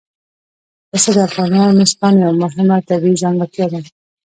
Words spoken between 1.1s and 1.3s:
د